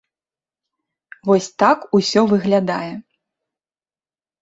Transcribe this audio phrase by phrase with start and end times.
[1.27, 2.91] Вось так усё выглядае.